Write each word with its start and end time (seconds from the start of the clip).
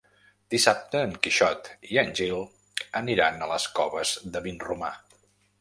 Dissabte 0.53 1.01
en 1.07 1.13
Quixot 1.27 1.69
i 1.97 2.01
en 2.03 2.09
Gil 2.21 2.41
aniran 3.03 3.39
a 3.49 3.53
les 3.55 3.71
Coves 3.81 4.19
de 4.37 4.47
Vinromà. 4.49 4.91